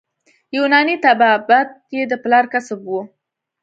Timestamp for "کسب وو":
2.53-3.01